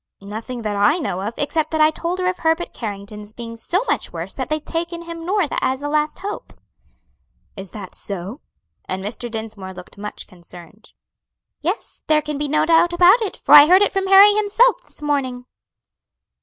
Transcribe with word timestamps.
"Nothing 0.23 0.63
that 0.63 0.75
I 0.75 0.97
know 0.97 1.21
of, 1.21 1.35
except 1.37 1.69
that 1.69 1.79
I 1.79 1.91
told 1.91 2.17
her 2.17 2.27
of 2.27 2.39
Herbert 2.39 2.73
Carrington's 2.73 3.33
being 3.33 3.55
so 3.55 3.83
much 3.87 4.11
worse 4.11 4.33
that 4.33 4.49
they've 4.49 4.65
taken 4.65 5.03
him 5.03 5.23
North 5.23 5.53
as 5.61 5.83
a 5.83 5.87
last 5.87 6.21
hope." 6.25 6.53
"Is 7.55 7.69
that 7.69 7.93
so?" 7.93 8.41
and 8.85 9.03
Mr. 9.03 9.29
Dinsmore 9.29 9.75
looked 9.75 9.99
much 9.99 10.25
concerned. 10.25 10.93
"Yes, 11.61 12.01
there 12.07 12.23
can 12.23 12.39
be 12.39 12.47
no 12.47 12.65
doubt 12.65 12.93
about 12.93 13.21
it, 13.21 13.35
for 13.45 13.53
I 13.53 13.67
heard 13.67 13.83
it 13.83 13.93
from 13.93 14.07
Harry 14.07 14.33
himself 14.33 14.75
this 14.83 15.03
morning." 15.03 15.45